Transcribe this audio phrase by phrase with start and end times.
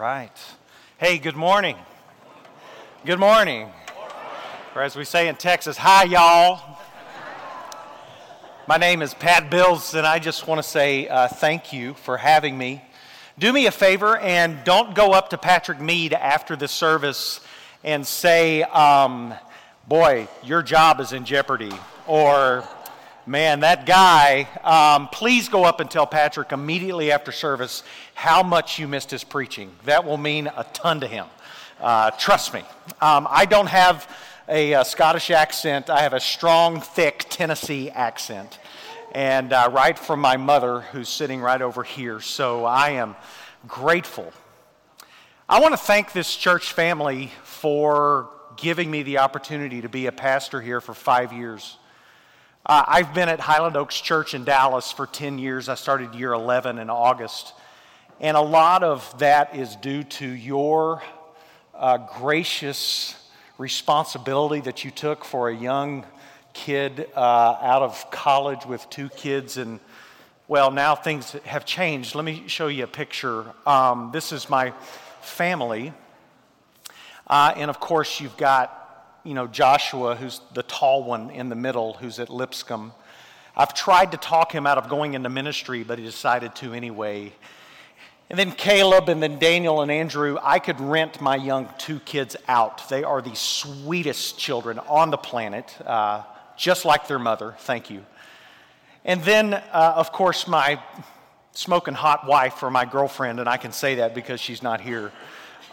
[0.00, 0.32] right.
[0.96, 1.76] Hey, good morning.
[3.04, 3.68] Good morning.
[4.74, 6.78] Or as we say in Texas, hi, y'all.
[8.66, 12.16] My name is Pat Bills, and I just want to say uh, thank you for
[12.16, 12.82] having me.
[13.38, 17.40] Do me a favor and don't go up to Patrick Mead after the service
[17.84, 19.34] and say, um,
[19.86, 21.72] Boy, your job is in jeopardy.
[22.06, 22.66] Or,
[23.30, 28.80] Man, that guy, um, please go up and tell Patrick immediately after service how much
[28.80, 29.70] you missed his preaching.
[29.84, 31.26] That will mean a ton to him.
[31.80, 32.64] Uh, trust me.
[33.00, 34.12] Um, I don't have
[34.48, 38.58] a, a, Scottish accent, I have a strong, thick Tennessee accent.
[39.12, 42.18] And uh, right from my mother, who's sitting right over here.
[42.18, 43.14] So I am
[43.68, 44.32] grateful.
[45.48, 50.12] I want to thank this church family for giving me the opportunity to be a
[50.12, 51.76] pastor here for five years.
[52.66, 55.70] Uh, I've been at Highland Oaks Church in Dallas for 10 years.
[55.70, 57.54] I started year 11 in August.
[58.20, 61.02] And a lot of that is due to your
[61.74, 63.16] uh, gracious
[63.56, 66.04] responsibility that you took for a young
[66.52, 69.56] kid uh, out of college with two kids.
[69.56, 69.80] And
[70.46, 72.14] well, now things have changed.
[72.14, 73.46] Let me show you a picture.
[73.64, 74.74] Um, this is my
[75.22, 75.94] family.
[77.26, 78.79] Uh, and of course, you've got
[79.24, 82.92] you know, Joshua, who's the tall one in the middle, who's at Lipscomb.
[83.56, 87.32] I've tried to talk him out of going into ministry, but he decided to anyway.
[88.30, 92.36] And then Caleb, and then Daniel and Andrew, I could rent my young two kids
[92.46, 92.88] out.
[92.88, 96.22] They are the sweetest children on the planet, uh,
[96.56, 97.56] just like their mother.
[97.58, 98.04] Thank you.
[99.04, 100.80] And then, uh, of course, my
[101.52, 105.10] smoking hot wife or my girlfriend, and I can say that because she's not here.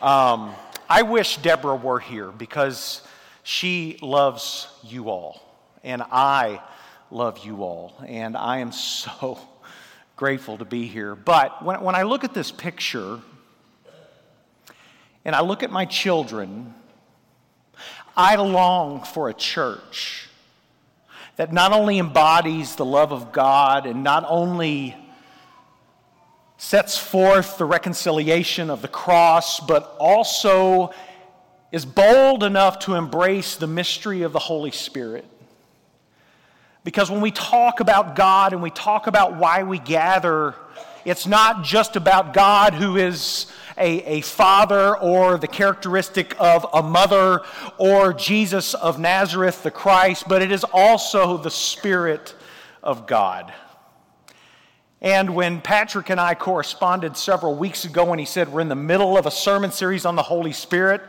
[0.02, 0.54] Um,
[0.89, 3.02] I wish Deborah were here because
[3.48, 5.42] she loves you all,
[5.81, 6.62] and I
[7.09, 9.39] love you all, and I am so
[10.17, 11.16] grateful to be here.
[11.16, 13.22] But when, when I look at this picture,
[15.23, 16.73] and I look at my children,
[18.17, 20.28] I long for a church
[21.38, 24.93] that not only embodies the love of God and not only
[26.58, 30.92] sets forth the reconciliation of the cross, but also
[31.72, 35.26] is bold enough to embrace the mystery of the Holy Spirit.
[36.83, 40.55] Because when we talk about God and we talk about why we gather,
[41.04, 46.82] it's not just about God who is a, a father or the characteristic of a
[46.82, 47.42] mother
[47.78, 52.34] or Jesus of Nazareth, the Christ, but it is also the Spirit
[52.82, 53.54] of God.
[55.02, 58.76] And when Patrick and I corresponded several weeks ago, when he said we're in the
[58.76, 61.02] middle of a sermon series on the Holy Spirit,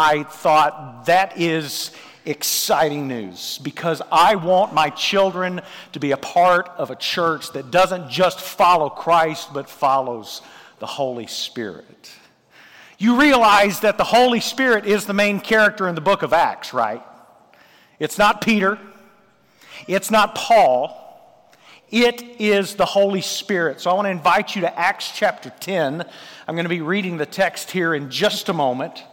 [0.00, 1.90] I thought that is
[2.24, 5.60] exciting news because I want my children
[5.92, 10.40] to be a part of a church that doesn't just follow Christ but follows
[10.78, 12.10] the Holy Spirit.
[12.96, 16.72] You realize that the Holy Spirit is the main character in the book of Acts,
[16.72, 17.02] right?
[17.98, 18.78] It's not Peter,
[19.86, 20.96] it's not Paul.
[21.90, 23.80] It is the Holy Spirit.
[23.82, 26.06] So I want to invite you to Acts chapter 10.
[26.48, 29.04] I'm going to be reading the text here in just a moment.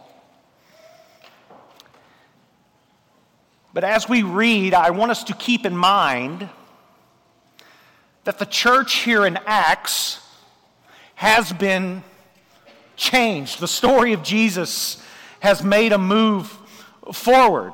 [3.78, 6.48] But as we read, I want us to keep in mind
[8.24, 10.18] that the church here in Acts
[11.14, 12.02] has been
[12.96, 13.60] changed.
[13.60, 15.00] The story of Jesus
[15.38, 16.48] has made a move
[17.12, 17.72] forward.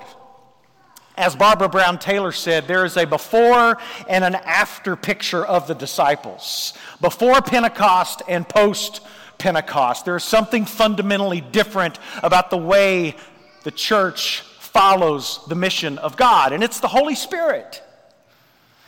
[1.16, 5.74] As Barbara Brown Taylor said, there is a before and an after picture of the
[5.74, 6.74] disciples.
[7.00, 9.00] Before Pentecost and post
[9.38, 10.04] Pentecost.
[10.04, 13.16] There is something fundamentally different about the way
[13.62, 14.42] the church
[14.74, 17.82] follows the mission of God, and it's the Holy Spirit.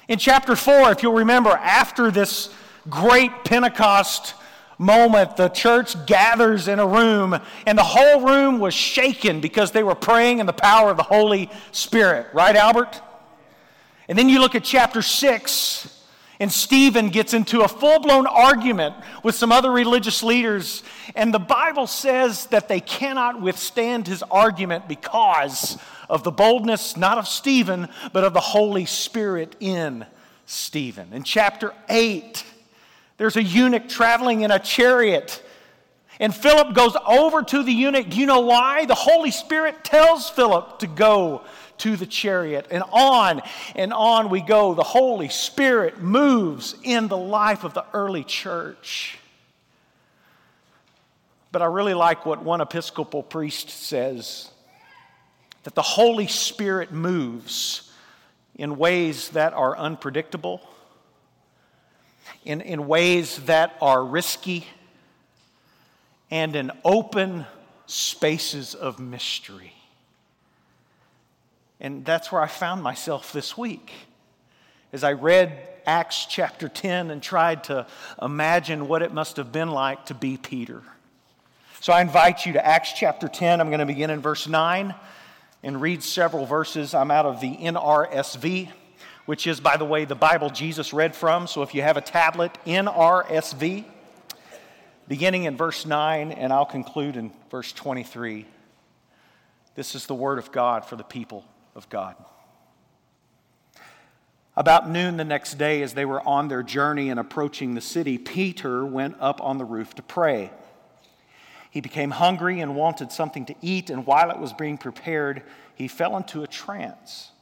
[0.08, 2.52] In chapter 4, if you'll remember, after this
[2.90, 4.34] great Pentecost
[4.78, 9.82] moment, the church gathers in a room, and the whole room was shaken because they
[9.82, 12.26] were praying in the power of the Holy Spirit.
[12.34, 13.00] Right, Albert?
[14.08, 15.95] And then you look at chapter 6,
[16.38, 20.82] and Stephen gets into a full blown argument with some other religious leaders.
[21.14, 25.78] And the Bible says that they cannot withstand his argument because
[26.10, 30.04] of the boldness, not of Stephen, but of the Holy Spirit in
[30.44, 31.12] Stephen.
[31.12, 32.44] In chapter 8,
[33.16, 35.42] there's a eunuch traveling in a chariot.
[36.20, 38.10] And Philip goes over to the eunuch.
[38.10, 38.84] Do you know why?
[38.84, 41.42] The Holy Spirit tells Philip to go
[41.78, 42.66] to the chariot.
[42.70, 43.42] And on
[43.74, 44.74] and on we go.
[44.74, 49.18] The Holy Spirit moves in the life of the early church.
[51.52, 54.50] But I really like what one Episcopal priest says
[55.62, 57.90] that the Holy Spirit moves
[58.54, 60.60] in ways that are unpredictable,
[62.44, 64.66] in, in ways that are risky,
[66.30, 67.46] and in open
[67.86, 69.72] spaces of mystery.
[71.80, 73.92] And that's where I found myself this week.
[74.92, 77.86] As I read Acts chapter 10 and tried to
[78.20, 80.82] imagine what it must have been like to be Peter.
[81.80, 83.60] So I invite you to Acts chapter 10.
[83.60, 84.94] I'm going to begin in verse 9
[85.62, 86.94] and read several verses.
[86.94, 88.70] I'm out of the NRSV,
[89.26, 91.46] which is, by the way, the Bible Jesus read from.
[91.46, 93.84] So if you have a tablet, NRSV,
[95.06, 98.46] beginning in verse 9, and I'll conclude in verse 23.
[99.74, 101.44] This is the word of God for the people
[101.76, 102.16] of God.
[104.56, 108.16] About noon the next day, as they were on their journey and approaching the city,
[108.16, 110.50] Peter went up on the roof to pray.
[111.70, 115.42] He became hungry and wanted something to eat, and while it was being prepared,
[115.74, 117.32] he fell into a trance.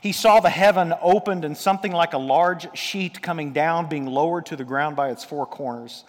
[0.00, 4.46] He saw the heaven opened and something like a large sheet coming down, being lowered
[4.46, 6.02] to the ground by its four corners.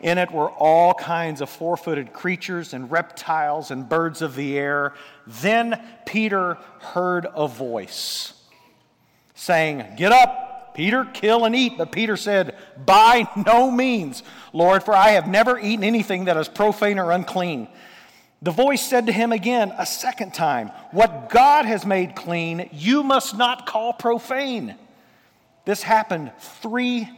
[0.00, 4.58] In it were all kinds of four footed creatures and reptiles and birds of the
[4.58, 4.94] air.
[5.26, 8.32] Then Peter heard a voice
[9.34, 11.76] saying, Get up, Peter, kill and eat.
[11.76, 14.22] But Peter said, By no means,
[14.54, 17.68] Lord, for I have never eaten anything that is profane or unclean.
[18.42, 23.02] The voice said to him again a second time, What God has made clean, you
[23.02, 24.76] must not call profane.
[25.66, 27.08] This happened three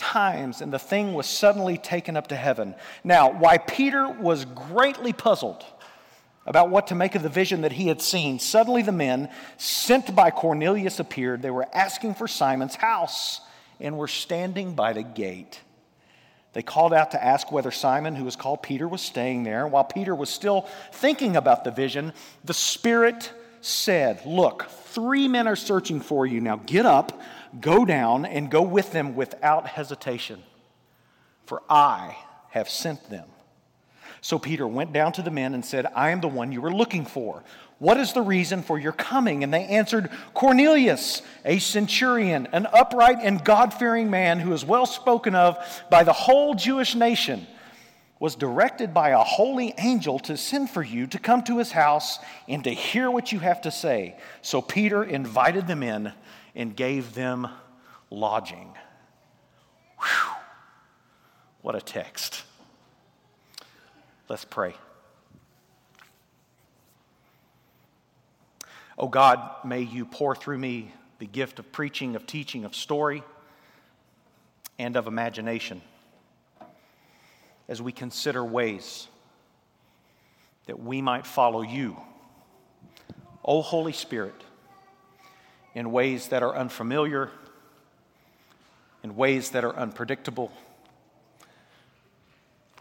[0.00, 2.74] times, and the thing was suddenly taken up to heaven.
[3.04, 5.64] Now, why Peter was greatly puzzled
[6.46, 10.16] about what to make of the vision that he had seen, suddenly the men sent
[10.16, 11.42] by Cornelius appeared.
[11.42, 13.42] They were asking for Simon's house
[13.78, 15.60] and were standing by the gate.
[16.52, 19.66] They called out to ask whether Simon, who was called Peter, was staying there.
[19.66, 22.12] While Peter was still thinking about the vision,
[22.42, 26.40] the Spirit said, Look, three men are searching for you.
[26.40, 27.20] Now get up,
[27.60, 30.42] go down, and go with them without hesitation,
[31.46, 32.16] for I
[32.50, 33.28] have sent them.
[34.20, 36.72] So Peter went down to the men and said, I am the one you were
[36.72, 37.42] looking for.
[37.78, 39.42] What is the reason for your coming?
[39.42, 44.84] And they answered, Cornelius, a centurion, an upright and God fearing man who is well
[44.84, 45.56] spoken of
[45.90, 47.46] by the whole Jewish nation,
[48.18, 52.18] was directed by a holy angel to send for you to come to his house
[52.46, 54.14] and to hear what you have to say.
[54.42, 56.12] So Peter invited them in
[56.54, 57.48] and gave them
[58.10, 58.72] lodging.
[59.98, 60.34] Whew.
[61.62, 62.42] What a text.
[64.28, 64.74] Let's pray.
[68.98, 73.22] Oh God, may you pour through me the gift of preaching, of teaching, of story,
[74.78, 75.82] and of imagination
[77.68, 79.06] as we consider ways
[80.66, 81.96] that we might follow you,
[83.44, 84.44] O Holy Spirit,
[85.74, 87.30] in ways that are unfamiliar,
[89.02, 90.52] in ways that are unpredictable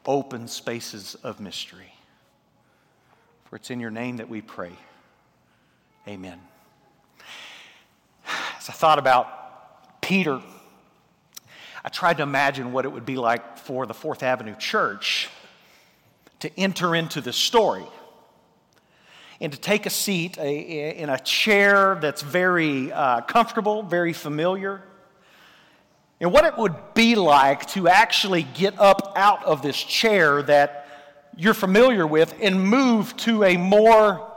[0.05, 1.93] open spaces of mystery.
[3.45, 4.71] For it's in your name that we pray.
[6.07, 6.39] Amen.
[8.57, 10.41] As I thought about Peter,
[11.83, 15.29] I tried to imagine what it would be like for the Fourth Avenue Church
[16.39, 17.85] to enter into the story
[19.41, 24.83] and to take a seat in a chair that's very uh, comfortable, very familiar,
[26.19, 30.87] and what it would be like to actually get up out of this chair that
[31.37, 34.29] you're familiar with and move to a more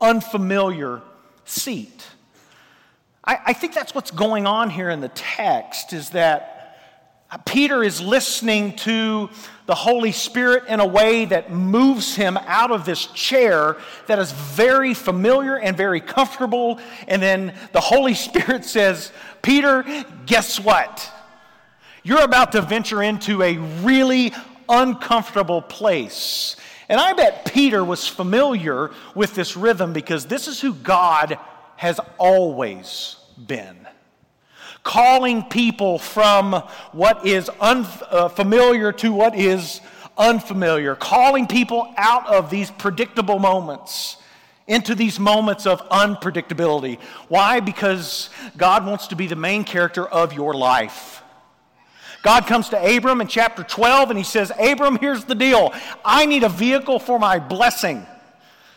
[0.00, 1.02] unfamiliar
[1.44, 2.06] seat.
[3.24, 6.57] I, I think that's what's going on here in the text is that
[7.44, 9.28] Peter is listening to
[9.66, 14.32] the Holy Spirit in a way that moves him out of this chair that is
[14.32, 16.80] very familiar and very comfortable.
[17.06, 19.84] And then the Holy Spirit says, Peter,
[20.24, 21.12] guess what?
[22.02, 24.32] You're about to venture into a really
[24.68, 26.56] uncomfortable place.
[26.88, 31.38] And I bet Peter was familiar with this rhythm because this is who God
[31.76, 33.16] has always
[33.46, 33.87] been
[34.88, 36.54] calling people from
[36.92, 39.82] what is unfamiliar uh, to what is
[40.16, 44.16] unfamiliar, calling people out of these predictable moments
[44.66, 46.98] into these moments of unpredictability.
[47.28, 47.60] Why?
[47.60, 51.22] Because God wants to be the main character of your life.
[52.22, 55.74] God comes to Abram in chapter 12 and he says, Abram, here's the deal.
[56.02, 58.06] I need a vehicle for my blessing.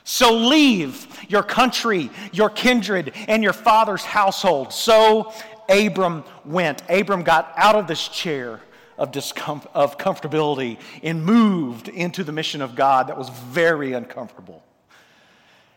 [0.03, 4.73] So leave your country, your kindred, and your father's household.
[4.73, 5.31] So
[5.71, 6.83] Abram went.
[6.89, 8.59] Abram got out of this chair
[8.97, 14.63] of, discom- of comfortability and moved into the mission of God that was very uncomfortable.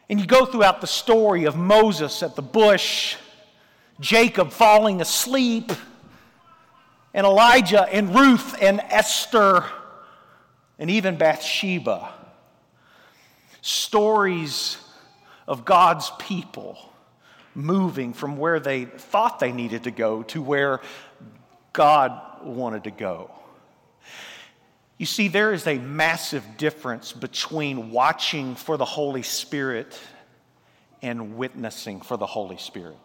[0.09, 3.17] And you go throughout the story of Moses at the bush,
[4.01, 5.73] Jacob falling asleep,
[7.15, 9.65] and Elijah and Ruth and Esther
[10.79, 12.13] and even Bathsheba.
[13.63, 14.77] Stories
[15.47, 16.77] of God's people
[17.55, 20.81] moving from where they thought they needed to go to where
[21.73, 23.31] God wanted to go.
[24.99, 29.99] You see, there is a massive difference between watching for the Holy Spirit
[31.03, 32.97] and witnessing for the Holy Spirit.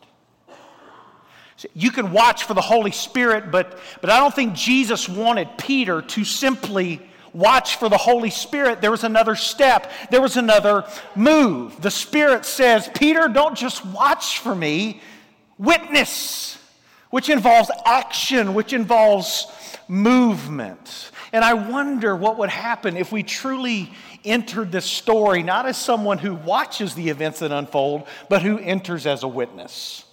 [1.73, 6.01] You can watch for the Holy Spirit, but, but I don't think Jesus wanted Peter
[6.01, 7.01] to simply
[7.33, 8.81] watch for the Holy Spirit.
[8.81, 11.81] There was another step, there was another move.
[11.81, 15.01] The Spirit says, Peter, don't just watch for me,
[15.57, 16.57] witness,
[17.09, 19.47] which involves action, which involves
[19.87, 21.11] movement.
[21.31, 23.91] And I wonder what would happen if we truly
[24.25, 29.05] entered this story not as someone who watches the events that unfold, but who enters
[29.05, 30.05] as a witness.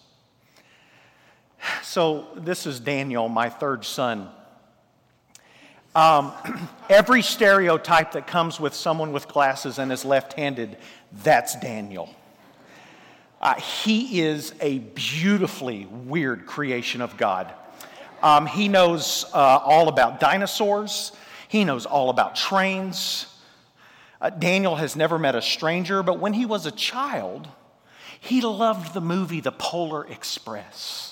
[1.82, 4.28] So, this is Daniel, my third son.
[5.97, 6.35] Um,
[6.91, 10.76] every stereotype that comes with someone with glasses and is left handed,
[11.25, 12.15] that's Daniel.
[13.41, 17.50] Uh, he is a beautifully weird creation of God.
[18.23, 21.12] Um, he knows uh, all about dinosaurs,
[21.49, 23.26] he knows all about trains.
[24.21, 27.49] Uh, Daniel has never met a stranger, but when he was a child,
[28.21, 31.06] he loved the movie The Polar Express.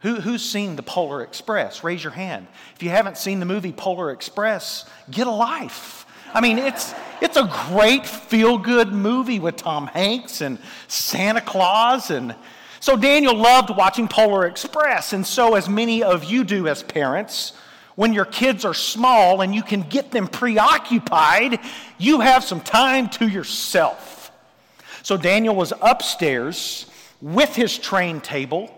[0.00, 1.84] Who, who's seen The Polar Express?
[1.84, 2.46] Raise your hand.
[2.74, 6.06] If you haven't seen the movie Polar Express, get a life.
[6.32, 12.10] I mean, it's, it's a great feel good movie with Tom Hanks and Santa Claus.
[12.10, 12.34] And
[12.78, 15.12] so Daniel loved watching Polar Express.
[15.12, 17.52] And so, as many of you do as parents,
[17.94, 21.60] when your kids are small and you can get them preoccupied,
[21.98, 24.32] you have some time to yourself.
[25.02, 26.86] So Daniel was upstairs
[27.20, 28.74] with his train table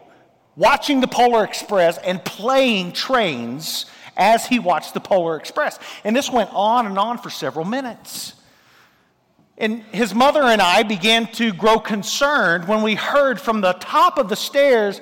[0.56, 5.78] watching the Polar Express and playing trains as he watched the Polar Express.
[6.04, 8.34] And this went on and on for several minutes.
[9.58, 14.18] And his mother and I began to grow concerned when we heard from the top
[14.18, 15.00] of the stairs,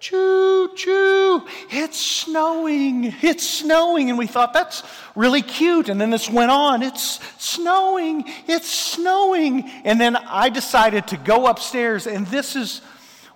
[0.00, 4.08] choo choo, it's snowing, it's snowing.
[4.08, 4.82] And we thought that's
[5.14, 5.88] really cute.
[5.88, 9.70] And then this went on, it's snowing, it's snowing.
[9.84, 12.80] And then I decided to go upstairs, and this is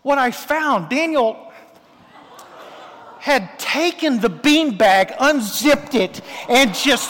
[0.02, 0.88] what I found.
[0.88, 1.52] Daniel
[3.24, 7.08] had taken the beanbag, unzipped it, and just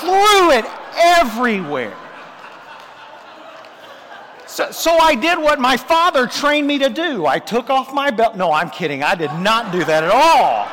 [0.00, 0.64] threw it
[0.96, 1.96] everywhere.
[4.48, 7.26] So, so, I did what my father trained me to do.
[7.26, 8.36] I took off my belt.
[8.36, 9.04] No, I'm kidding.
[9.04, 10.66] I did not do that at all.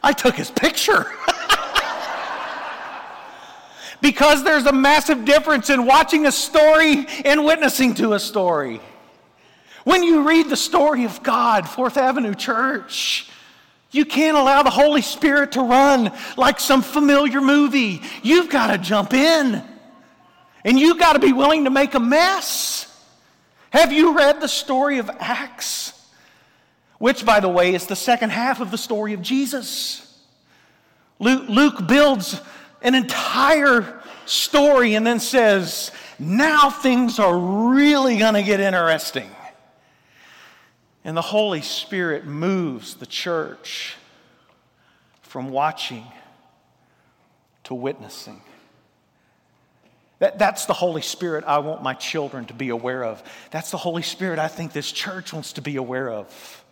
[0.00, 1.06] I took his picture.
[4.00, 8.80] because there's a massive difference in watching a story and witnessing to a story.
[9.84, 13.28] When you read the story of God, Fourth Avenue Church,
[13.90, 18.00] you can't allow the Holy Spirit to run like some familiar movie.
[18.22, 19.62] You've got to jump in.
[20.64, 22.88] And you've got to be willing to make a mess.
[23.70, 25.92] Have you read the story of Acts?
[26.98, 30.20] Which, by the way, is the second half of the story of Jesus.
[31.18, 32.40] Luke, Luke builds
[32.80, 39.28] an entire story and then says, now things are really going to get interesting.
[41.04, 43.96] And the Holy Spirit moves the church
[45.22, 46.06] from watching
[47.64, 48.40] to witnessing.
[50.20, 53.20] That, that's the Holy Spirit I want my children to be aware of.
[53.50, 56.64] That's the Holy Spirit I think this church wants to be aware of.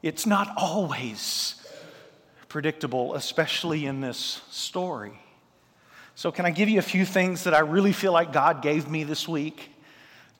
[0.00, 1.56] It's not always
[2.48, 5.18] predictable, especially in this story.
[6.14, 8.88] So, can I give you a few things that I really feel like God gave
[8.88, 9.71] me this week?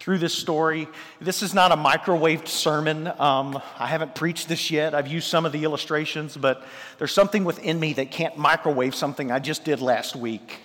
[0.03, 0.89] Through this story.
[1.21, 3.07] This is not a microwaved sermon.
[3.21, 4.97] Um, I haven't preached this yet.
[4.97, 6.67] I've used some of the illustrations, but
[6.99, 10.59] there's something within me that can't microwave something I just did last week.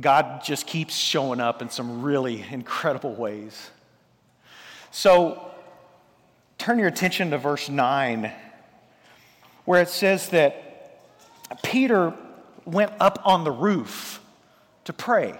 [0.00, 3.70] God just keeps showing up in some really incredible ways.
[4.90, 5.48] So,
[6.58, 8.32] turn your attention to verse 9,
[9.66, 11.00] where it says that
[11.62, 12.12] Peter
[12.64, 14.20] went up on the roof
[14.82, 15.38] to pray.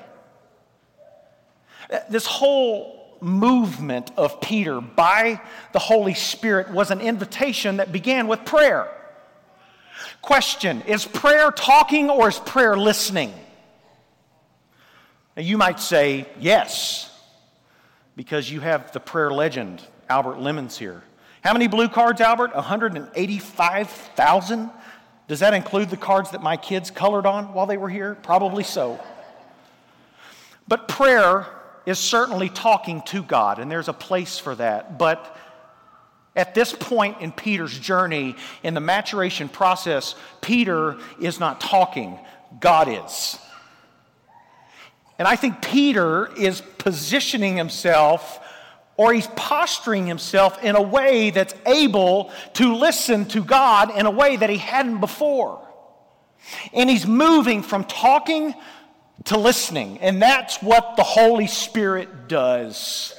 [2.08, 5.40] This whole movement of Peter by
[5.72, 8.88] the Holy Spirit was an invitation that began with prayer.
[10.22, 13.32] Question Is prayer talking or is prayer listening?
[15.36, 17.10] Now, you might say yes,
[18.16, 21.02] because you have the prayer legend, Albert Lemons, here.
[21.44, 22.54] How many blue cards, Albert?
[22.54, 24.70] 185,000?
[25.28, 28.16] Does that include the cards that my kids colored on while they were here?
[28.22, 28.98] Probably so.
[30.66, 31.46] But prayer
[31.86, 34.98] is certainly talking to God, and there's a place for that.
[34.98, 35.36] But
[36.34, 42.18] at this point in Peter's journey, in the maturation process, Peter is not talking.
[42.60, 43.38] God is.
[45.18, 48.40] And I think Peter is positioning himself
[48.98, 54.10] or he's posturing himself in a way that's able to listen to God in a
[54.10, 55.66] way that he hadn't before.
[56.72, 58.54] And he's moving from talking
[59.26, 59.98] to listening.
[59.98, 63.14] And that's what the Holy Spirit does.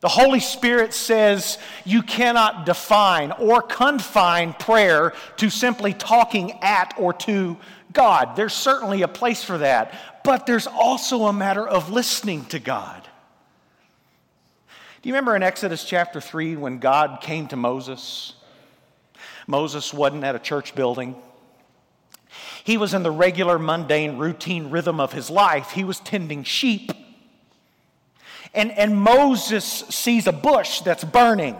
[0.00, 7.12] The Holy Spirit says you cannot define or confine prayer to simply talking at or
[7.14, 7.56] to
[7.92, 8.34] God.
[8.34, 9.94] There's certainly a place for that,
[10.24, 13.08] but there's also a matter of listening to God.
[15.02, 18.34] Do you remember in Exodus chapter 3 when God came to Moses?
[19.46, 21.16] Moses wasn't at a church building.
[22.64, 25.72] He was in the regular, mundane, routine rhythm of his life.
[25.72, 26.92] He was tending sheep.
[28.54, 31.56] And, and Moses sees a bush that's burning.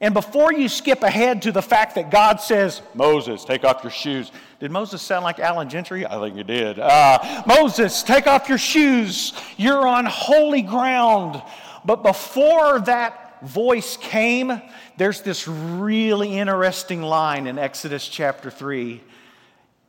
[0.00, 3.92] And before you skip ahead to the fact that God says, Moses, take off your
[3.92, 4.32] shoes.
[4.58, 6.04] Did Moses sound like Alan Gentry?
[6.04, 6.80] I think he did.
[6.80, 9.32] Uh, Moses, take off your shoes.
[9.56, 11.40] You're on holy ground.
[11.84, 14.60] But before that voice came,
[14.96, 19.00] there's this really interesting line in Exodus chapter 3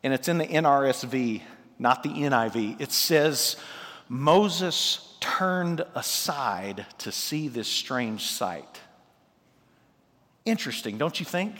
[0.03, 1.41] and it's in the NRSV,
[1.79, 2.81] not the NIV.
[2.81, 3.55] It says,
[4.09, 8.81] Moses turned aside to see this strange sight.
[10.45, 11.55] Interesting, don't you think?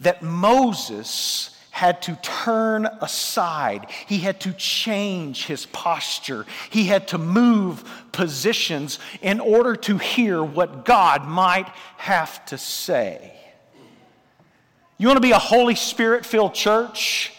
[0.00, 3.86] That Moses had to turn aside.
[4.06, 6.44] He had to change his posture.
[6.68, 13.39] He had to move positions in order to hear what God might have to say.
[15.00, 17.32] You want to be a Holy Spirit filled church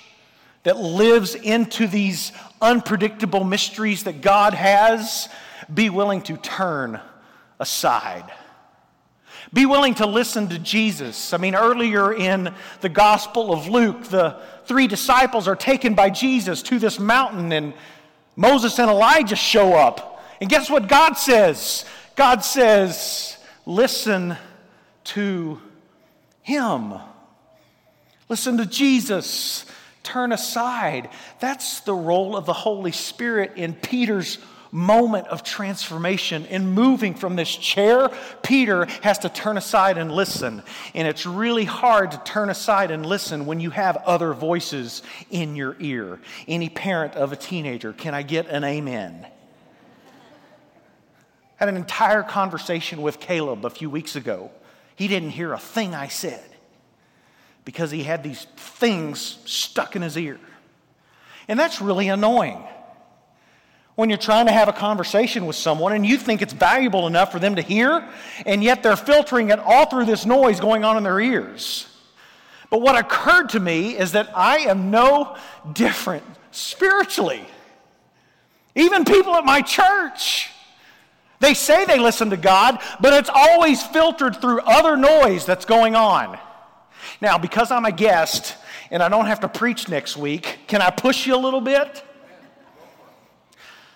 [0.64, 5.30] that lives into these unpredictable mysteries that God has?
[5.72, 7.00] Be willing to turn
[7.60, 8.26] aside.
[9.54, 11.34] Be willing to listen to Jesus.
[11.34, 16.64] I mean, earlier in the Gospel of Luke, the three disciples are taken by Jesus
[16.64, 17.76] to this mountain, and
[18.36, 20.24] Moses and Elijah show up.
[20.42, 21.86] And guess what God says?
[22.16, 24.36] God says, Listen
[25.04, 25.62] to
[26.42, 26.96] him.
[28.32, 29.66] Listen to Jesus.
[30.04, 31.10] Turn aside.
[31.42, 34.38] That's the role of the Holy Spirit in Peter's
[34.72, 36.46] moment of transformation.
[36.46, 38.10] In moving from this chair,
[38.42, 40.64] Peter has to turn aside and listen.
[40.96, 45.58] And it's really hard to turn aside and listen when you have other voices in
[45.58, 46.18] your ear.
[46.48, 49.28] Any parent of a teenager, can I get an amen?
[51.58, 54.52] Had an entire conversation with Caleb a few weeks ago.
[54.96, 56.51] He didn't hear a thing I said
[57.66, 60.40] because he had these things stuck in his ear.
[61.48, 62.64] And that's really annoying.
[63.96, 67.32] When you're trying to have a conversation with someone and you think it's valuable enough
[67.32, 68.08] for them to hear,
[68.46, 71.88] and yet they're filtering it all through this noise going on in their ears.
[72.70, 75.36] But what occurred to me is that I am no
[75.74, 77.46] different spiritually.
[78.76, 80.50] Even people at my church,
[81.42, 85.96] they say they listen to God, but it's always filtered through other noise that's going
[85.96, 86.40] on.
[87.22, 88.56] Now, because I'm a guest
[88.90, 92.04] and I don't have to preach next week, can I push you a little bit?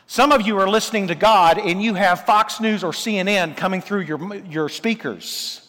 [0.05, 3.81] Some of you are listening to God and you have Fox News or CNN coming
[3.81, 5.67] through your, your speakers.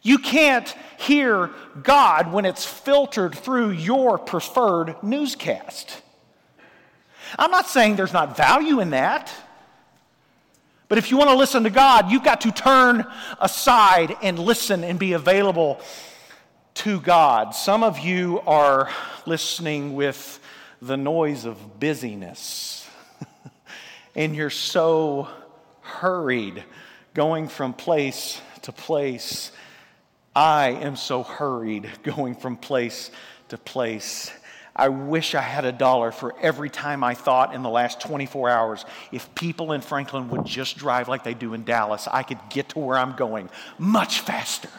[0.00, 1.50] You can't hear
[1.82, 6.00] God when it's filtered through your preferred newscast.
[7.38, 9.32] I'm not saying there's not value in that.
[10.88, 13.06] But if you want to listen to God, you've got to turn
[13.40, 15.80] aside and listen and be available
[16.74, 17.54] to God.
[17.54, 18.90] Some of you are
[19.26, 20.40] listening with
[20.80, 22.88] the noise of busyness,
[24.14, 25.28] and you're so
[25.80, 26.64] hurried
[27.14, 29.52] going from place to place.
[30.34, 33.10] I am so hurried going from place
[33.48, 34.32] to place.
[34.74, 38.48] I wish I had a dollar for every time I thought in the last 24
[38.48, 42.38] hours if people in Franklin would just drive like they do in Dallas, I could
[42.48, 44.70] get to where I'm going much faster.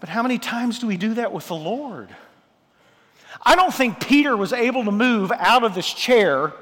[0.00, 2.08] But how many times do we do that with the Lord?
[3.42, 6.52] I don't think Peter was able to move out of this chair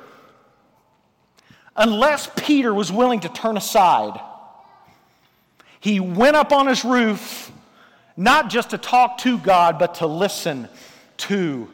[1.76, 4.20] unless Peter was willing to turn aside.
[5.80, 7.52] He went up on his roof,
[8.16, 10.68] not just to talk to God, but to listen
[11.18, 11.70] to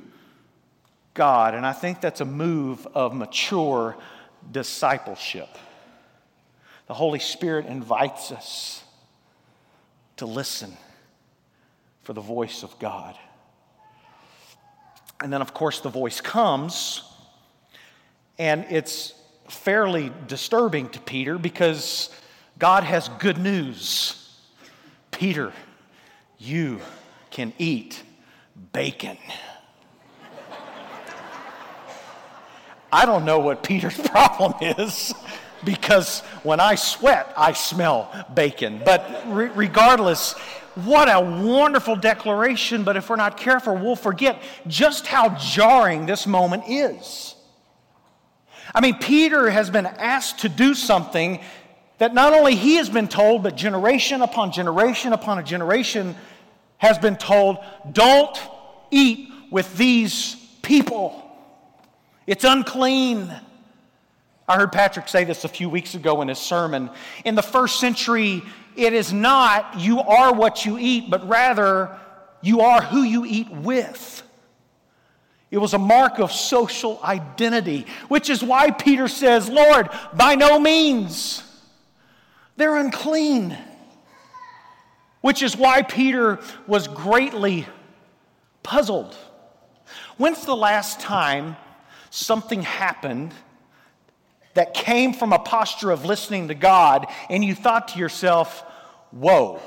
[1.14, 1.54] God.
[1.54, 3.96] And I think that's a move of mature
[4.52, 5.48] discipleship.
[6.86, 8.84] The Holy Spirit invites us
[10.18, 10.76] to listen
[12.04, 13.16] for the voice of God.
[15.20, 17.02] And then, of course, the voice comes,
[18.38, 19.14] and it's
[19.48, 22.10] fairly disturbing to Peter because
[22.58, 24.20] God has good news.
[25.10, 25.52] Peter,
[26.38, 26.80] you
[27.30, 28.02] can eat
[28.72, 29.16] bacon.
[32.92, 35.14] I don't know what Peter's problem is
[35.64, 38.82] because when I sweat, I smell bacon.
[38.84, 40.34] But re- regardless,
[40.74, 42.84] what a wonderful declaration.
[42.84, 47.34] But if we're not careful, we'll forget just how jarring this moment is.
[48.74, 51.40] I mean, Peter has been asked to do something
[51.98, 56.16] that not only he has been told, but generation upon generation upon a generation
[56.78, 57.58] has been told
[57.92, 58.36] don't
[58.90, 61.20] eat with these people.
[62.26, 63.32] It's unclean.
[64.48, 66.90] I heard Patrick say this a few weeks ago in his sermon.
[67.24, 68.42] In the first century,
[68.76, 71.98] it is not you are what you eat, but rather
[72.42, 74.22] you are who you eat with.
[75.50, 80.58] It was a mark of social identity, which is why Peter says, Lord, by no
[80.58, 81.42] means.
[82.56, 83.56] They're unclean.
[85.20, 87.66] Which is why Peter was greatly
[88.62, 89.16] puzzled.
[90.16, 91.56] When's the last time
[92.10, 93.32] something happened
[94.54, 98.64] that came from a posture of listening to God, and you thought to yourself,
[99.10, 99.60] whoa,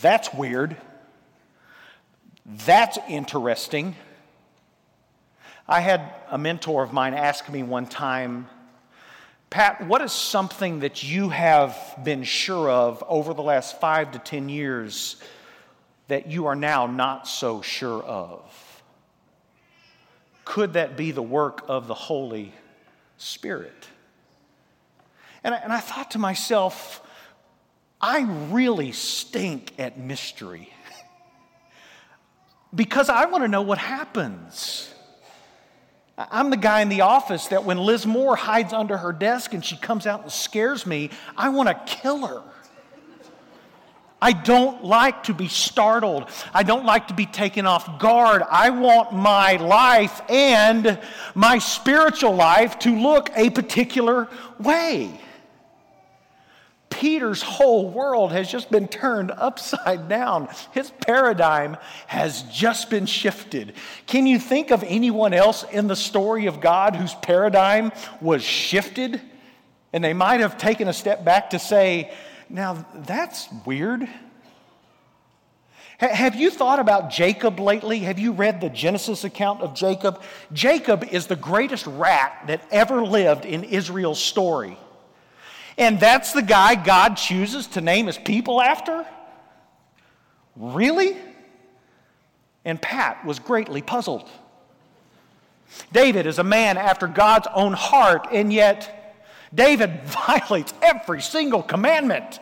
[0.00, 0.76] that's weird.
[2.46, 3.96] That's interesting.
[5.68, 8.48] I had a mentor of mine ask me one time,
[9.50, 14.20] Pat, what is something that you have been sure of over the last five to
[14.20, 15.16] 10 years
[16.06, 18.82] that you are now not so sure of?
[20.44, 22.52] Could that be the work of the Holy
[23.20, 23.86] Spirit?
[25.44, 27.06] And I, and I thought to myself,
[28.00, 30.72] I really stink at mystery
[32.74, 34.92] because I want to know what happens.
[36.16, 39.64] I'm the guy in the office that when Liz Moore hides under her desk and
[39.64, 42.42] she comes out and scares me, I want to kill her.
[44.22, 46.28] I don't like to be startled.
[46.52, 48.42] I don't like to be taken off guard.
[48.48, 50.98] I want my life and
[51.34, 54.28] my spiritual life to look a particular
[54.58, 55.18] way.
[56.90, 60.48] Peter's whole world has just been turned upside down.
[60.72, 63.72] His paradigm has just been shifted.
[64.06, 69.20] Can you think of anyone else in the story of God whose paradigm was shifted?
[69.94, 72.12] And they might have taken a step back to say,
[72.50, 74.08] now, that's weird.
[75.98, 77.98] Have you thought about Jacob lately?
[78.00, 80.22] Have you read the Genesis account of Jacob?
[80.52, 84.78] Jacob is the greatest rat that ever lived in Israel's story.
[85.76, 89.06] And that's the guy God chooses to name his people after?
[90.56, 91.16] Really?
[92.64, 94.28] And Pat was greatly puzzled.
[95.92, 98.99] David is a man after God's own heart, and yet
[99.54, 102.38] David violates every single commandment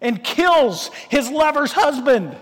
[0.00, 2.36] and kills his lover's husband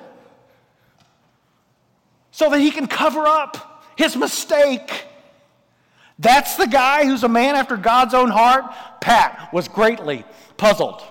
[2.31, 5.07] so that he can cover up his mistake.
[6.21, 8.65] That's the guy who's a man after God's own heart.
[9.01, 10.25] Pat was greatly
[10.57, 11.03] puzzled.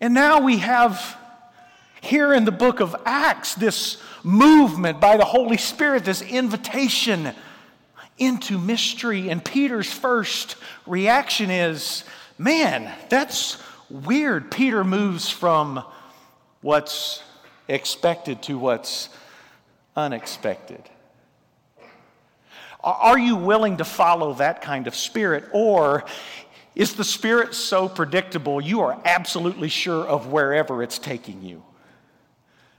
[0.00, 1.16] And now we have
[2.00, 7.34] here in the book of Acts this movement by the Holy Spirit, this invitation
[8.24, 9.30] into mystery.
[9.30, 10.56] And Peter's first
[10.86, 12.04] reaction is,
[12.38, 13.58] man, that's
[13.90, 14.50] weird.
[14.50, 15.84] Peter moves from
[16.60, 17.22] what's
[17.68, 19.08] expected to what's
[19.96, 20.82] unexpected.
[22.84, 25.44] Are you willing to follow that kind of spirit?
[25.52, 26.04] Or
[26.74, 31.62] is the spirit so predictable you are absolutely sure of wherever it's taking you?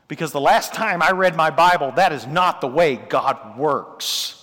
[0.10, 4.43] Because the last time I read my Bible, that is not the way God works.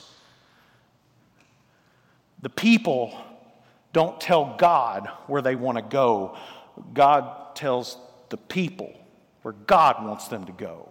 [2.43, 3.17] The people
[3.93, 6.37] don't tell God where they want to go,
[6.95, 7.99] God tells
[8.29, 8.95] the people
[9.43, 10.89] where God wants them to go.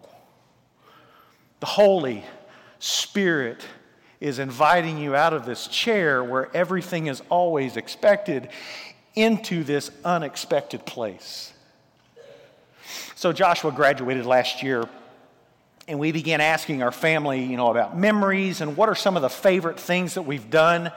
[1.59, 2.23] The Holy
[2.79, 3.65] Spirit
[4.19, 8.49] is inviting you out of this chair where everything is always expected
[9.15, 11.53] into this unexpected place.
[13.15, 14.87] So, Joshua graduated last year,
[15.87, 19.21] and we began asking our family, you know, about memories and what are some of
[19.21, 20.91] the favorite things that we've done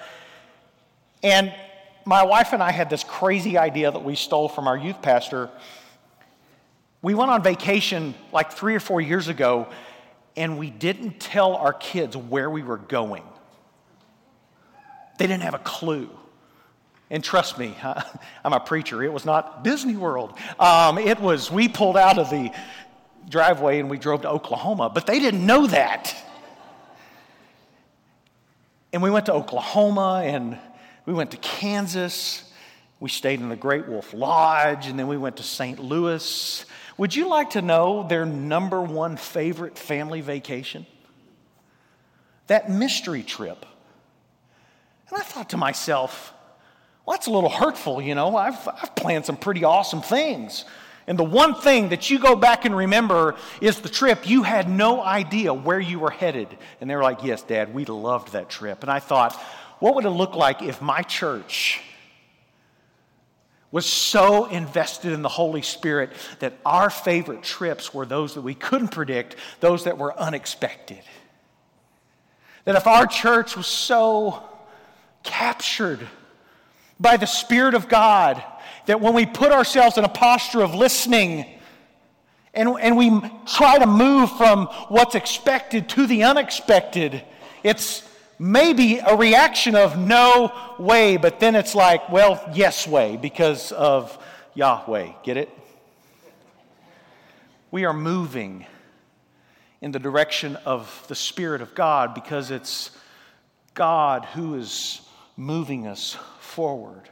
[1.23, 1.55] and
[2.05, 5.51] my wife and I had this crazy idea that we stole from our youth pastor.
[7.01, 9.69] We went on vacation like three or four years ago,
[10.37, 13.23] and we didn't tell our kids where we were going.
[15.19, 16.11] They didn't have a clue.
[17.11, 17.77] And trust me,
[18.45, 19.03] I'm a preacher.
[19.03, 20.37] It was not Disney World.
[20.59, 22.51] Um, it was, we pulled out of the
[23.29, 26.17] driveway and we drove to Oklahoma, but they didn't know that.
[28.93, 30.59] And we went to Oklahoma and
[31.07, 32.45] we went to Kansas.
[33.01, 35.79] We stayed in the Great Wolf Lodge, and then we went to St.
[35.79, 36.65] Louis.
[36.99, 40.87] Would you like to know their number one favorite family vacation?
[42.47, 43.67] That mystery trip.
[45.09, 46.33] And I thought to myself,
[47.05, 48.37] well, that's a little hurtful, you know.
[48.37, 50.65] I've, I've planned some pretty awesome things.
[51.07, 54.29] And the one thing that you go back and remember is the trip.
[54.29, 56.57] You had no idea where you were headed.
[56.81, 58.83] And they were like, Yes, Dad, we loved that trip.
[58.83, 59.41] And I thought,
[59.83, 61.81] what would it look like if my church
[63.73, 68.55] was so invested in the Holy Spirit that our favorite trips were those that we
[68.55, 71.01] couldn't predict, those that were unexpected?
[72.64, 74.45] That if our church was so
[75.25, 76.07] captured
[77.01, 78.40] by the Spirit of God
[78.87, 81.45] that when we put ourselves in a posture of listening
[82.55, 87.25] and, and we try to move from what's expected to the unexpected,
[87.64, 88.09] it's
[88.43, 94.19] maybe a reaction of no way, but then it's like, well, yes way, because of
[94.55, 95.13] Yahweh.
[95.23, 95.49] Get it?
[97.71, 98.67] We are moving
[99.81, 102.91] in the direction of the Spirit of God because it's
[103.75, 105.01] God who is
[105.37, 107.09] moving us forward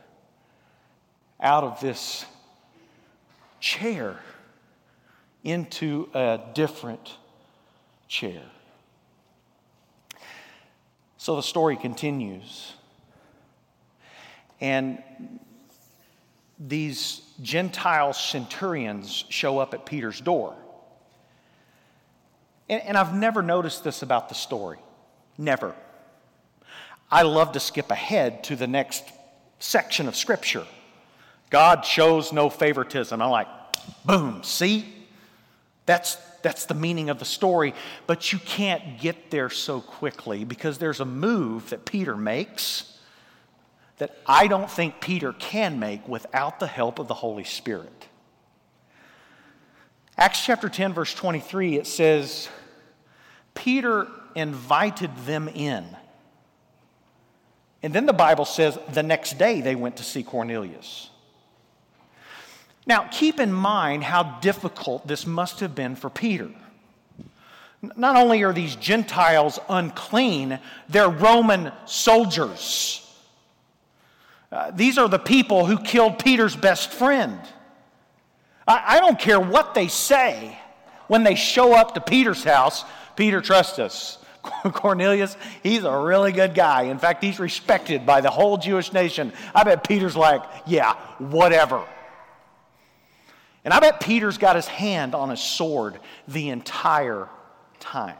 [1.41, 2.25] out of this
[3.61, 4.19] chair
[5.45, 7.15] into a different
[8.09, 8.43] chair.
[11.21, 12.73] So the story continues.
[14.59, 15.03] And
[16.59, 20.57] these Gentile centurions show up at Peter's door.
[22.71, 24.79] And, and, I've never noticed this about the story.
[25.37, 25.75] Never.
[27.11, 29.05] I love to skip ahead to the next
[29.59, 30.65] section of Scripture.
[31.51, 33.21] God shows no favoritism.
[33.21, 33.49] I'm like,
[34.07, 35.00] boom, see?
[35.91, 37.75] That's, that's the meaning of the story.
[38.07, 42.97] But you can't get there so quickly because there's a move that Peter makes
[43.99, 48.07] that I don't think Peter can make without the help of the Holy Spirit.
[50.17, 52.49] Acts chapter 10, verse 23, it says,
[53.55, 55.85] Peter invited them in.
[57.83, 61.10] And then the Bible says the next day they went to see Cornelius.
[62.87, 66.51] Now, keep in mind how difficult this must have been for Peter.
[67.97, 73.07] Not only are these Gentiles unclean, they're Roman soldiers.
[74.53, 77.39] Uh, these are the people who killed Peter's best friend.
[78.67, 80.59] I, I don't care what they say
[81.07, 82.85] when they show up to Peter's house.
[83.17, 84.19] Peter, trust us.
[84.73, 86.83] Cornelius, he's a really good guy.
[86.83, 89.33] In fact, he's respected by the whole Jewish nation.
[89.55, 91.85] I bet Peter's like, yeah, whatever.
[93.65, 97.29] And I bet Peter's got his hand on his sword the entire
[97.79, 98.17] time.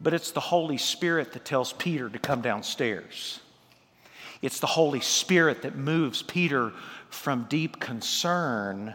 [0.00, 3.40] But it's the Holy Spirit that tells Peter to come downstairs.
[4.42, 6.72] It's the Holy Spirit that moves Peter
[7.08, 8.94] from deep concern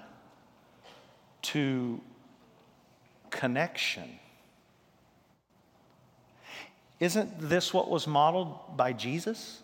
[1.41, 2.01] to
[3.29, 4.19] connection.
[6.99, 9.61] Isn't this what was modeled by Jesus?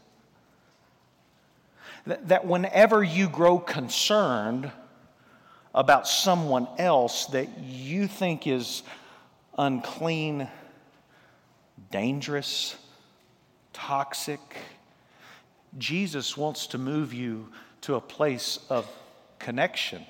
[2.05, 4.71] That whenever you grow concerned
[5.73, 8.83] about someone else that you think is
[9.57, 10.47] unclean,
[11.91, 12.75] dangerous,
[13.73, 14.39] toxic,
[15.77, 17.49] Jesus wants to move you
[17.81, 18.87] to a place of
[19.39, 20.05] connection.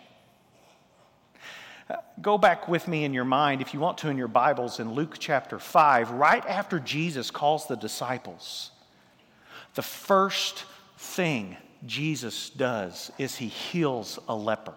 [1.89, 4.79] Uh, go back with me in your mind, if you want to, in your Bibles,
[4.79, 8.71] in Luke chapter 5, right after Jesus calls the disciples.
[9.75, 10.65] The first
[10.97, 14.73] thing Jesus does is he heals a leper.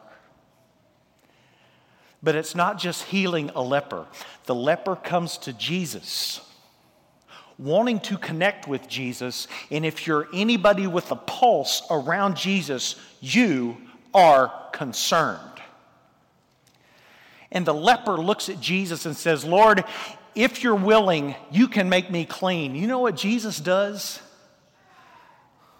[2.22, 4.06] But it's not just healing a leper,
[4.46, 6.40] the leper comes to Jesus
[7.58, 9.48] wanting to connect with Jesus.
[9.70, 13.76] And if you're anybody with a pulse around Jesus, you
[14.14, 15.40] are concerned.
[17.50, 19.84] And the leper looks at Jesus and says, Lord,
[20.34, 22.74] if you're willing, you can make me clean.
[22.74, 24.20] You know what Jesus does?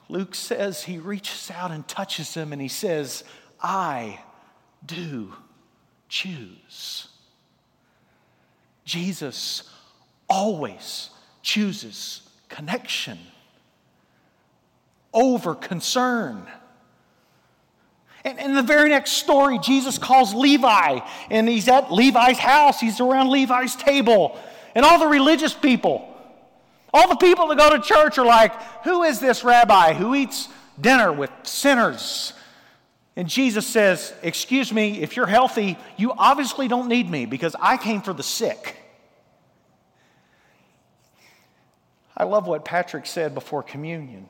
[0.08, 3.24] Luke says he reaches out and touches him and he says,
[3.60, 4.20] I
[4.84, 5.34] do
[6.08, 7.08] choose.
[8.84, 9.68] Jesus
[10.28, 11.10] always
[11.42, 13.18] chooses connection
[15.12, 16.46] over concern.
[18.24, 22.80] And in the very next story, Jesus calls Levi, and he's at Levi's house.
[22.80, 24.38] He's around Levi's table,
[24.74, 26.07] and all the religious people
[26.92, 30.48] all the people that go to church are like, Who is this rabbi who eats
[30.80, 32.32] dinner with sinners?
[33.16, 37.76] And Jesus says, Excuse me, if you're healthy, you obviously don't need me because I
[37.76, 38.76] came for the sick.
[42.16, 44.28] I love what Patrick said before communion.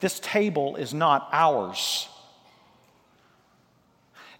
[0.00, 2.08] This table is not ours.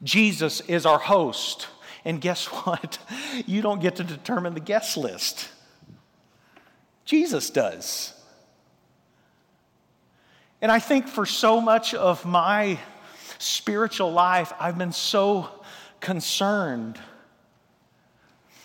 [0.02, 1.68] Jesus is our host.
[2.04, 2.98] And guess what?
[3.46, 5.48] You don't get to determine the guest list,
[7.04, 8.14] Jesus does.
[10.60, 12.78] And I think for so much of my
[13.38, 15.48] spiritual life, I've been so
[16.00, 16.98] concerned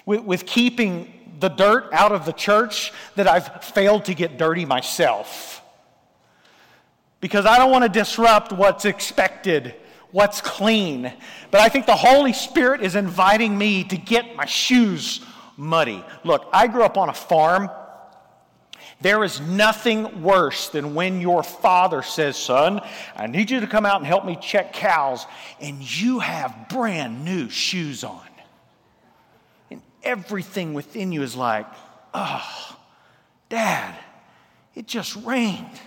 [0.06, 4.66] with, with keeping the dirt out of the church that I've failed to get dirty
[4.66, 5.62] myself.
[7.20, 9.74] Because I don't want to disrupt what's expected,
[10.12, 11.12] what's clean.
[11.50, 15.22] But I think the Holy Spirit is inviting me to get my shoes
[15.58, 16.04] muddy.
[16.24, 17.70] Look, I grew up on a farm.
[19.00, 22.82] There is nothing worse than when your father says, Son,
[23.16, 25.26] I need you to come out and help me check cows,
[25.62, 28.28] and you have brand new shoes on.
[29.70, 31.68] And everything within you is like,
[32.14, 32.78] Oh,
[33.50, 33.96] Dad,
[34.74, 35.80] it just rained.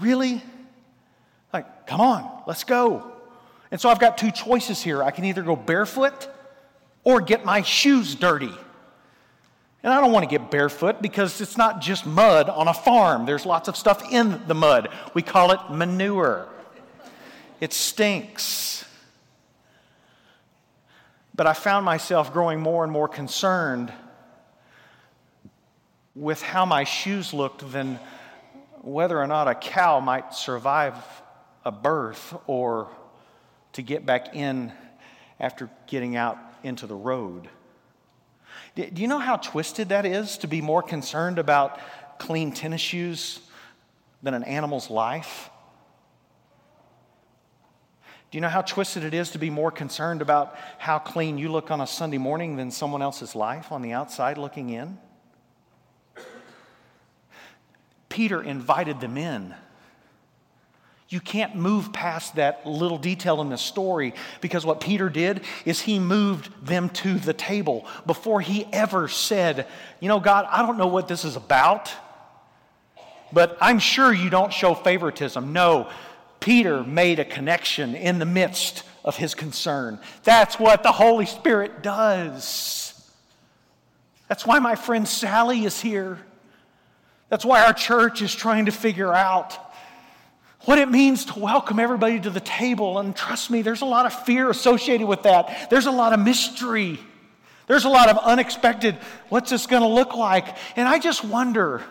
[0.00, 0.42] Really?
[1.52, 3.12] Like, come on, let's go.
[3.70, 5.02] And so I've got two choices here.
[5.02, 6.28] I can either go barefoot
[7.04, 8.52] or get my shoes dirty.
[9.82, 13.24] And I don't want to get barefoot because it's not just mud on a farm.
[13.24, 14.88] There's lots of stuff in the mud.
[15.14, 16.48] We call it manure.
[17.60, 18.84] It stinks.
[21.34, 23.90] But I found myself growing more and more concerned
[26.14, 27.98] with how my shoes looked than
[28.82, 30.94] whether or not a cow might survive
[31.64, 32.88] a birth or
[33.72, 34.72] to get back in
[35.38, 37.48] after getting out into the road.
[38.76, 41.78] Do you know how twisted that is to be more concerned about
[42.18, 43.40] clean tennis shoes
[44.22, 45.50] than an animal's life?
[48.30, 51.50] Do you know how twisted it is to be more concerned about how clean you
[51.50, 54.98] look on a Sunday morning than someone else's life on the outside looking in?
[58.08, 59.54] Peter invited them in.
[61.10, 65.80] You can't move past that little detail in the story because what Peter did is
[65.80, 69.66] he moved them to the table before he ever said,
[69.98, 71.92] You know, God, I don't know what this is about,
[73.32, 75.52] but I'm sure you don't show favoritism.
[75.52, 75.90] No,
[76.38, 79.98] Peter made a connection in the midst of his concern.
[80.22, 83.10] That's what the Holy Spirit does.
[84.28, 86.18] That's why my friend Sally is here.
[87.30, 89.58] That's why our church is trying to figure out
[90.64, 92.98] what it means to welcome everybody to the table.
[92.98, 95.70] And trust me, there's a lot of fear associated with that.
[95.70, 96.98] There's a lot of mystery.
[97.66, 98.96] There's a lot of unexpected,
[99.28, 100.56] what's this going to look like?
[100.74, 101.82] And I just wonder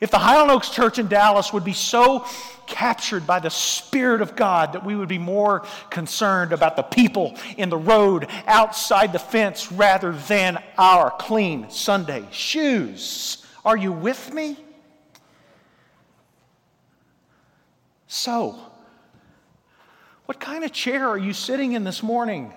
[0.00, 2.24] if the Highland Oaks Church in Dallas would be so
[2.66, 7.36] captured by the Spirit of God that we would be more concerned about the people
[7.58, 13.44] in the road outside the fence rather than our clean Sunday shoes.
[13.62, 14.56] Are you with me?
[18.12, 18.58] So,
[20.26, 22.52] what kind of chair are you sitting in this morning?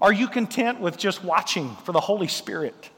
[0.00, 2.90] Are you content with just watching for the Holy Spirit?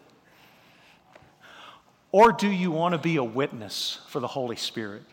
[2.12, 5.04] Or do you want to be a witness for the Holy Spirit?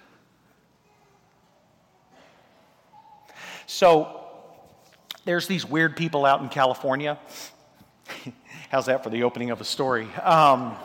[3.68, 4.26] So,
[5.24, 7.18] there's these weird people out in California.
[8.70, 10.14] How's that for the opening of a story?
[10.16, 10.76] Um,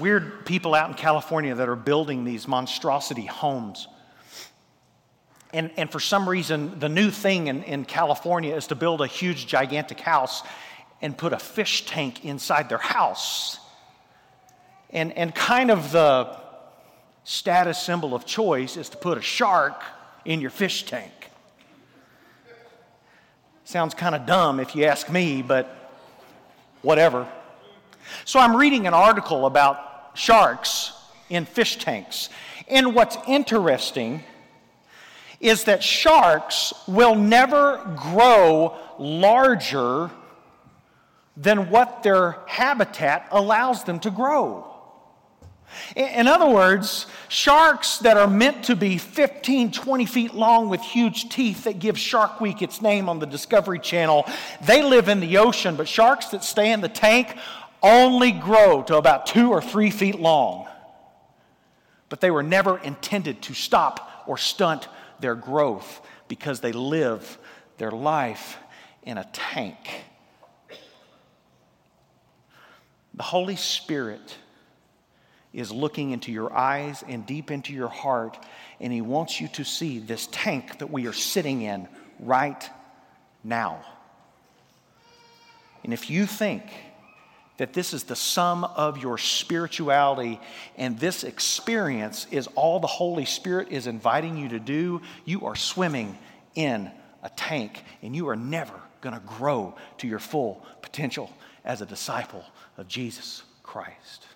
[0.00, 3.88] weird people out in California that are building these monstrosity homes.
[5.52, 9.06] And, and for some reason, the new thing in, in California is to build a
[9.06, 10.42] huge, gigantic house
[11.00, 13.58] and put a fish tank inside their house.
[14.90, 16.36] And, and kind of the
[17.24, 19.82] status symbol of choice is to put a shark
[20.24, 21.12] in your fish tank.
[23.64, 25.74] Sounds kind of dumb if you ask me, but
[26.82, 27.26] whatever.
[28.24, 30.92] So I'm reading an article about sharks
[31.28, 32.28] in fish tanks.
[32.68, 34.22] And what's interesting
[35.40, 40.10] is that sharks will never grow larger
[41.36, 44.72] than what their habitat allows them to grow.
[45.94, 51.28] In other words, sharks that are meant to be 15, 20 feet long with huge
[51.28, 54.26] teeth that give Shark Week its name on the Discovery Channel,
[54.62, 57.36] they live in the ocean, but sharks that stay in the tank
[57.82, 60.66] only grow to about two or three feet long,
[62.08, 64.88] but they were never intended to stop or stunt
[65.20, 67.38] their growth because they live
[67.78, 68.58] their life
[69.02, 70.04] in a tank.
[73.14, 74.36] The Holy Spirit
[75.54, 78.36] is looking into your eyes and deep into your heart,
[78.78, 81.88] and He wants you to see this tank that we are sitting in
[82.20, 82.68] right
[83.42, 83.82] now.
[85.82, 86.64] And if you think
[87.58, 90.40] that this is the sum of your spirituality,
[90.76, 95.56] and this experience is all the Holy Spirit is inviting you to do, you are
[95.56, 96.18] swimming
[96.54, 96.90] in
[97.22, 101.30] a tank, and you are never going to grow to your full potential
[101.64, 102.44] as a disciple
[102.76, 104.26] of Jesus Christ.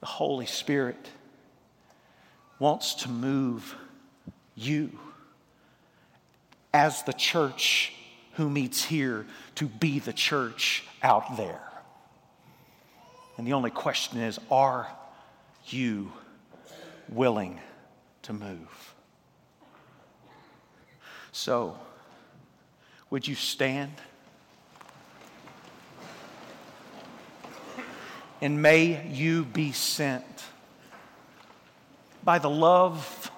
[0.00, 1.10] The Holy Spirit
[2.58, 3.74] wants to move
[4.54, 4.98] you
[6.72, 7.92] as the church
[8.36, 11.62] who meets here to be the church out there.
[13.36, 14.88] And the only question is are
[15.66, 16.12] you
[17.08, 17.60] willing
[18.22, 18.94] to move?
[21.32, 21.78] So,
[23.10, 23.92] would you stand?
[28.40, 30.24] And may you be sent
[32.22, 33.30] by the love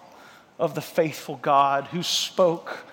[0.59, 2.85] of the faithful God who spoke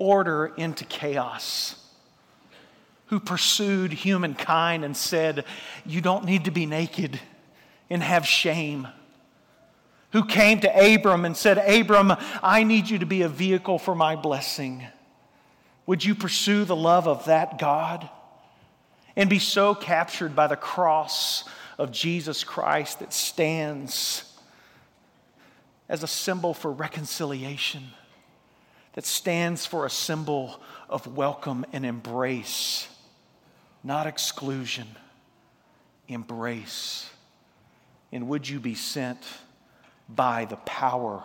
[0.00, 1.76] order into chaos,
[3.06, 5.44] who pursued humankind and said,
[5.86, 7.20] You don't need to be naked
[7.88, 8.88] and have shame.
[10.12, 13.94] Who came to Abram and said, Abram, I need you to be a vehicle for
[13.94, 14.84] my blessing.
[15.86, 18.08] Would you pursue the love of that God
[19.14, 21.44] and be so captured by the cross
[21.78, 24.24] of Jesus Christ that stands
[25.88, 27.84] as a symbol for reconciliation?
[28.94, 32.88] That stands for a symbol of welcome and embrace,
[33.84, 34.86] not exclusion,
[36.08, 37.08] embrace.
[38.12, 39.24] And would you be sent
[40.08, 41.22] by the power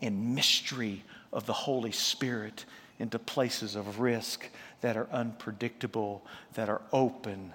[0.00, 2.64] and mystery of the Holy Spirit
[3.00, 4.48] into places of risk
[4.80, 7.52] that are unpredictable, that are open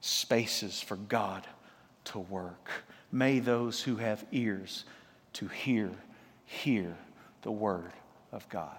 [0.00, 1.46] spaces for God
[2.06, 2.70] to work?
[3.12, 4.84] May those who have ears
[5.34, 5.92] to hear,
[6.44, 6.96] hear
[7.42, 7.92] the word
[8.32, 8.76] of God.